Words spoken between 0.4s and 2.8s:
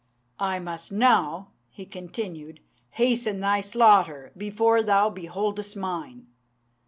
"'"I must now," he continued,